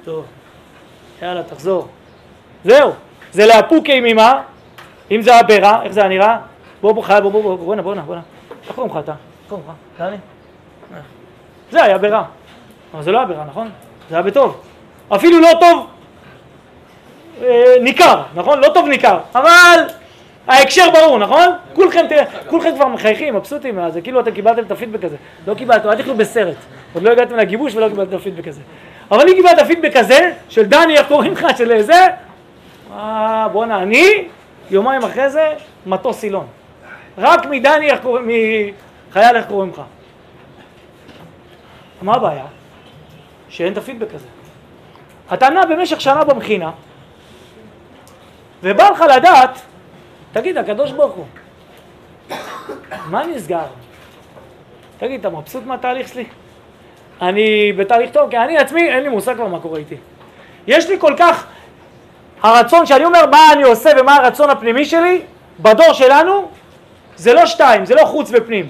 [0.04, 0.24] טוב.
[1.22, 1.88] יאללה, תחזור.
[2.64, 2.92] זהו.
[3.32, 4.42] זה לאפוקי ממה?
[5.10, 6.38] אם זה הבירה, איך זה נראה?
[6.80, 8.16] בוא, בוא, חייל, בוא, בוא, בוא, בוא, בוא, בוא,
[8.66, 9.12] איך קוראים לך אתה?
[9.12, 9.74] איך קוראים לך?
[9.98, 10.16] דני?
[11.74, 12.24] זה היה בירה.
[12.94, 13.70] אבל זה לא היה בירה, נכון?
[14.10, 14.60] זה היה בטוב.
[15.14, 15.86] אפילו לא טוב
[17.42, 18.60] אה, ניכר, נכון?
[18.60, 19.78] לא טוב ניכר, אבל
[20.46, 21.48] ההקשר ברור, נכון?
[21.72, 22.06] כולכם,
[22.46, 25.16] כולכם כבר מחייכים, מבסוטים מהזה, כאילו אתם קיבלתם את הפידבק הזה.
[25.46, 26.56] לא קיבלתם, אל תכלו בסרט.
[26.94, 28.60] עוד לא הגעתם לגיבוש ולא קיבלתם את הפידבק הזה.
[29.10, 32.06] אבל אם קיבלת פידבק הזה, של דני, איך קוראים לך, של זה,
[32.92, 34.24] אה, בואנה, אני,
[34.70, 35.52] יומיים אחרי זה,
[35.86, 36.46] מטוס סילון.
[37.18, 38.28] רק מדני, איך קוראים,
[39.10, 39.82] מחייל, איך קוראים לך.
[42.04, 42.44] מה הבעיה?
[43.48, 44.26] שאין את הפידבק הזה.
[45.34, 46.70] אתה נע במשך שנה במכינה,
[48.62, 49.60] ובא לך לדעת,
[50.32, 51.24] תגיד, הקדוש ברוך הוא,
[53.06, 53.66] מה נסגר?
[54.98, 56.24] תגיד, אתה מבסוט מהתהליך שלי?
[57.22, 59.96] אני בתהליך טוב, כי אני עצמי, אין לי מושג כבר מה קורה איתי.
[60.66, 61.46] יש לי כל כך,
[62.42, 65.22] הרצון, שאני אומר מה אני עושה ומה הרצון הפנימי שלי,
[65.60, 66.48] בדור שלנו,
[67.16, 68.68] זה לא שתיים, זה לא חוץ ופנים.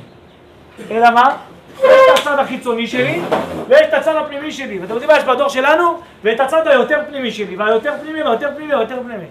[0.90, 1.36] אלא מה?
[1.82, 3.20] יש את הצד החיצוני שלי,
[3.68, 4.78] ויש את הצד הפנימי שלי.
[4.78, 6.00] ואתם יודעים מה יש בדור שלנו?
[6.24, 9.24] ואת הצד היותר פנימי שלי, והיותר פנימי, והיותר פנימי, והיותר פנימי.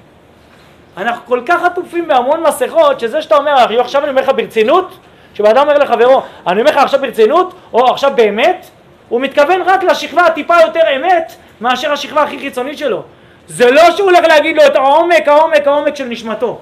[0.98, 4.98] אנחנו כל כך עטופים בהמון מסכות, שזה שאתה אומר, עכשיו אני אומר לך ברצינות,
[5.34, 8.70] כשבן אומר לחברו, אני אומר לך עכשיו ברצינות, או עכשיו באמת,
[9.10, 13.04] הוא מתכוון רק לשכבה הטיפה יותר אמת, מאשר השכבה הכי חיצונית שלו.
[13.48, 16.60] זה לא שהוא הולך להגיד לו את העומק, העומק, העומק של נשמתו.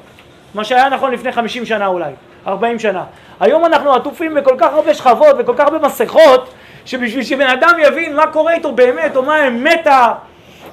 [0.54, 2.12] מה שהיה נכון לפני 50 שנה אולי,
[2.48, 3.04] 40 שנה.
[3.40, 6.54] היום אנחנו עטופים בכל כך הרבה שכבות וכל כך הרבה מסכות,
[6.86, 9.88] שבשביל שבן אדם יבין מה קורה איתו באמת, או מה האמת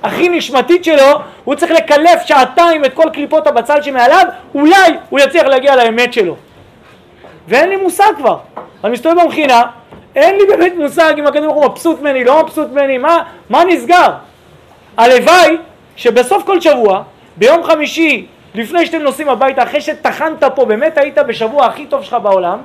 [0.03, 5.45] הכי נשמתית שלו, הוא צריך לקלף שעתיים את כל קליפות הבצל שמעליו, אולי הוא יצליח
[5.45, 6.37] להגיע לאמת שלו.
[7.49, 8.39] ואין לי מושג כבר.
[8.85, 9.63] אני מסתובב במכינה,
[10.17, 13.65] אין לי באמת מושג אם הקדוש ברוך הוא מבסוט ממני, לא מבסוט ממני, מה, מה
[13.65, 14.11] נסגר?
[14.97, 15.57] הלוואי
[15.97, 17.03] שבסוף כל שבוע,
[17.37, 22.17] ביום חמישי, לפני שאתם נוסעים הביתה, אחרי שטחנת פה, באמת היית בשבוע הכי טוב שלך
[22.23, 22.59] בעולם,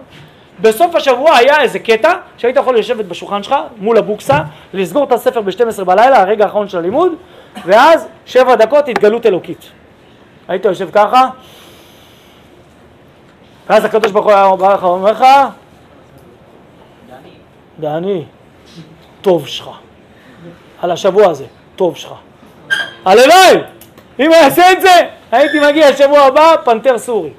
[0.62, 4.40] בסוף השבוע היה איזה קטע שהיית יכול לשבת בשולחן שלך מול הבוקסה,
[4.74, 7.12] לסגור את הספר ב-12 בלילה, הרגע האחרון של הלימוד,
[7.66, 9.72] ואז שבע דקות התגלות אלוקית.
[10.48, 11.30] היית יושב ככה,
[13.70, 15.26] ואז הקדוש ברוך הוא בא לך ואומר לך,
[17.80, 18.26] דני,
[19.22, 19.70] טוב שלך.
[20.82, 22.14] על השבוע הזה, טוב שלך.
[23.06, 23.58] הלוואי!
[24.20, 27.30] אם יעשה את זה, הייתי מגיע שבוע הבא, פנתר סורי.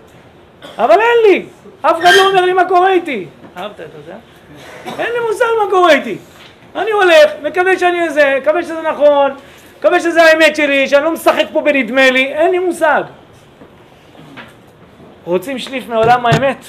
[0.78, 1.46] אבל אין לי,
[1.82, 3.26] אף אחד לא אומר לי מה קורה איתי.
[3.56, 4.16] אהבת, אתה יודע?
[4.98, 6.18] אין לי מושג מה קורה איתי.
[6.76, 9.34] אני הולך, מקווה שאני זה, מקווה שזה נכון,
[9.78, 13.02] מקווה שזה האמת שלי, שאני לא משחק פה בנדמה לי, אין לי מושג.
[15.24, 16.64] רוצים שליף מעולם האמת?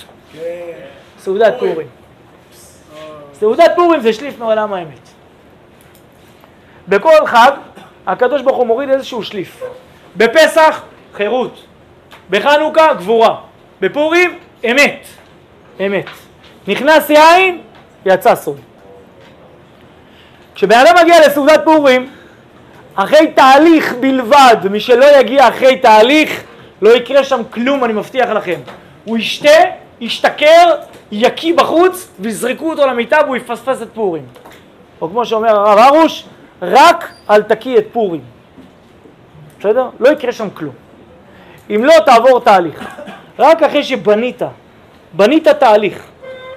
[1.20, 1.88] סעודת פורים.
[3.34, 5.10] סעודת פורים זה שליף מעולם האמת.
[6.88, 7.52] בכל חג
[8.08, 9.64] הקדוש ברוך הוא מוריד איזשהו שליף.
[10.18, 10.84] בפסח,
[11.16, 11.66] חירות.
[12.30, 13.36] בחנוכה, גבורה.
[13.82, 14.40] בפורים,
[14.72, 15.08] אמת.
[15.86, 16.06] אמת.
[16.68, 17.62] נכנס יין,
[18.06, 18.60] יצא סוד.
[20.56, 22.10] כשבן אדם מגיע לסעודת פורים,
[22.96, 26.44] אחרי תהליך בלבד, מי שלא יגיע אחרי תהליך,
[26.82, 28.60] לא יקרה שם כלום, אני מבטיח לכם.
[29.06, 29.60] הוא ישתה,
[30.00, 30.76] ישתכר,
[31.12, 34.26] יקיא בחוץ, ויזרקו אותו למיטה והוא יפספס את פורים.
[35.02, 36.26] או כמו שאומר הרב הרוש,
[36.62, 38.22] רק אל תקיא את פורים.
[39.60, 39.90] בסדר?
[40.00, 40.85] לא יקרה שם כלום.
[41.70, 42.96] אם לא, תעבור תהליך.
[43.40, 44.42] רק אחרי שבנית,
[45.14, 46.06] בנית תהליך,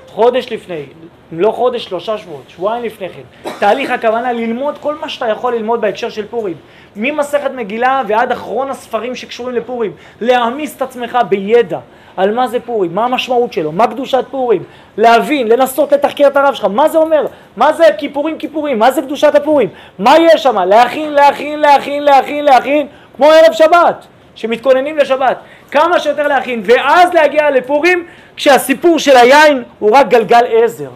[0.08, 0.84] חודש לפני,
[1.32, 3.50] אם לא חודש, שלושה שבועות, שבועיים לפני כן.
[3.58, 6.54] תהליך הכוונה ללמוד כל מה שאתה יכול ללמוד בהקשר של פורים.
[6.96, 9.92] ממסכת מגילה ועד אחרון הספרים שקשורים לפורים.
[10.20, 11.78] להעמיס את עצמך בידע
[12.16, 14.62] על מה זה פורים, מה המשמעות שלו, מה קדושת פורים.
[14.96, 19.02] להבין, לנסות לתחקר את הרב שלך, מה זה אומר, מה זה כיפורים כיפורים, מה זה
[19.02, 19.68] קדושת הפורים,
[19.98, 24.06] מה יש שם, להכין, להכין, להכין, להכין, להכין, כמו ערב שבת,
[24.38, 25.36] שמתכוננים לשבת.
[25.70, 30.90] כמה שיותר להכין, ואז להגיע לפורים כשהסיפור של היין הוא רק גלגל עזר.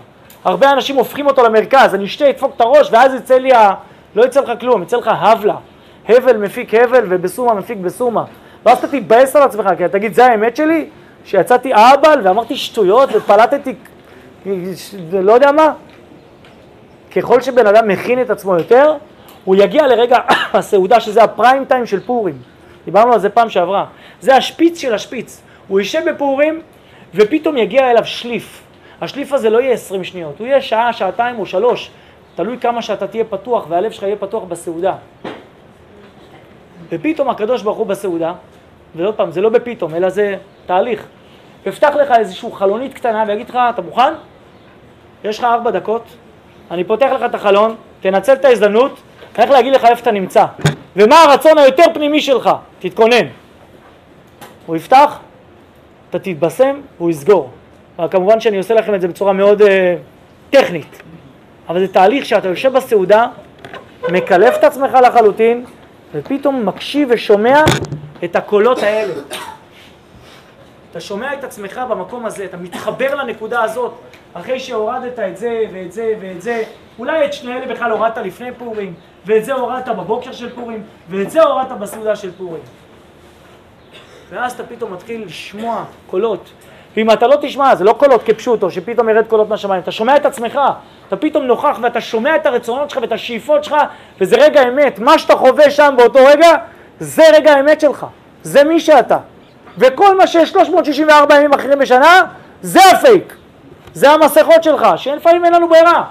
[0.45, 3.75] הרבה אנשים הופכים אותו למרכז, אני אשתה, אדפוק את הראש ואז יצא לי ה...
[4.15, 5.57] לא יצא לך כלום, יצא לך הבלה.
[6.09, 8.25] הבל מפיק הבל ובסומה מפיק בסומה.
[8.67, 10.89] ואז אתה תתבאס על עצמך, כי אתה תגיד, זה האמת שלי?
[11.25, 13.75] שיצאתי אהבל ואמרתי שטויות ופלטתי,
[15.13, 15.73] לא יודע מה.
[17.17, 18.95] ככל שבן אדם מכין את עצמו יותר,
[19.45, 20.19] הוא יגיע לרגע
[20.55, 22.52] הסעודה שזה הפריים טיים של פורים.
[22.85, 23.87] דיברנו על זה פעם שעברה.
[24.21, 25.43] זה השפיץ של השפיץ.
[25.69, 26.61] הוא יישב בפורים
[27.15, 28.63] ופתאום יגיע אליו שליף.
[29.01, 31.91] השליף הזה לא יהיה 20 שניות, הוא יהיה שעה, שעתיים או שלוש,
[32.35, 34.95] תלוי כמה שאתה תהיה פתוח והלב שלך יהיה פתוח בסעודה.
[36.89, 38.33] ופתאום הקדוש ברוך הוא בסעודה,
[38.95, 41.07] ועוד פעם, זה לא בפתאום, אלא זה תהליך.
[41.67, 44.13] יפתח לך איזושהי חלונית קטנה ויגיד לך, אתה מוכן?
[45.25, 46.05] יש לך ארבע דקות,
[46.71, 49.01] אני פותח לך את החלון, תנצל את ההזדמנות,
[49.35, 50.45] אני הולך להגיד לך איפה אתה נמצא.
[50.97, 53.27] ומה הרצון היותר פנימי שלך, תתכונן.
[54.67, 55.19] הוא יפתח,
[56.11, 57.51] אתה תתבשם והוא יסגור.
[58.11, 59.65] כמובן שאני עושה לכם את זה בצורה מאוד uh,
[60.51, 61.03] טכנית.
[61.69, 63.27] אבל זה תהליך שאתה יושב בסעודה,
[64.09, 65.65] מקלף את עצמך לחלוטין,
[66.15, 67.65] ופתאום מקשיב ושומע
[68.25, 69.13] את הקולות האלה.
[70.91, 73.95] אתה שומע את עצמך במקום הזה, אתה מתחבר לנקודה הזאת,
[74.35, 76.63] אחרי שהורדת את זה ואת זה ואת זה,
[76.99, 78.95] אולי את שני אלה בכלל הורדת לפני פורים,
[79.27, 82.63] ואת זה הורדת בבוקר של פורים, ואת זה הורדת בסעודה של פורים.
[84.31, 86.51] ואז אתה פתאום מתחיל לשמוע קולות.
[86.97, 90.27] ואם אתה לא תשמע, זה לא קולות כפשוטו, שפתאום ירד קולות מהשמיים, אתה שומע את
[90.27, 90.61] עצמך,
[91.09, 93.77] אתה פתאום נוכח ואתה שומע את הרצונות שלך ואת השאיפות שלך,
[94.21, 96.57] וזה רגע אמת, מה שאתה חווה שם באותו רגע,
[97.01, 98.07] זה רגע האמת שלך,
[98.43, 99.19] זה מי שאתה.
[99.79, 102.23] וכל מה שיש 364 ימים אחרים בשנה,
[102.63, 103.35] זה הפייק,
[103.95, 106.05] זה המסכות שלך, שלפעמים אין לנו ברירה,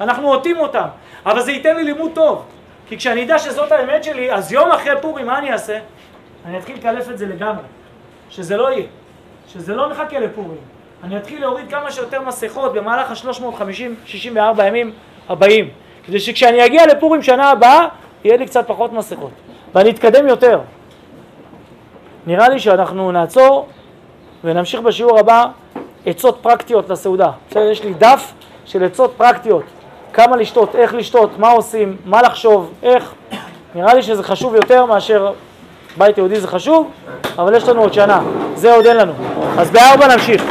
[0.00, 0.86] אנחנו עוטים אותם,
[1.26, 2.42] אבל זה ייתן לי לימוד טוב,
[2.88, 5.78] כי כשאני אדע שזאת האמת שלי, אז יום אחרי פורים, מה אני אעשה?
[6.46, 7.64] אני אתחיל לקלף את זה לגמרי,
[8.30, 8.86] שזה לא יהיה.
[9.48, 10.58] שזה לא מחכה לפורים.
[11.04, 14.92] אני אתחיל להוריד כמה שיותר מסכות במהלך ה-350-64 ימים
[15.28, 15.68] הבאים,
[16.06, 17.88] כדי שכשאני אגיע לפורים שנה הבאה,
[18.24, 19.30] יהיה לי קצת פחות מסכות,
[19.74, 20.60] ואני אתקדם יותר.
[22.26, 23.68] נראה לי שאנחנו נעצור
[24.44, 25.44] ונמשיך בשיעור הבא
[26.06, 27.30] עצות פרקטיות לסעודה.
[27.50, 28.32] בסדר, יש לי דף
[28.64, 29.64] של עצות פרקטיות,
[30.16, 33.12] כמה לשתות, איך לשתות, מה עושים, מה לחשוב, איך.
[33.74, 35.32] נראה לי שזה חשוב יותר מאשר
[35.96, 36.90] בית יהודי זה חשוב,
[37.38, 38.20] אבל יש לנו עוד שנה,
[38.54, 39.12] זה עוד אין לנו.
[39.58, 40.42] אז בארבע נמשיך.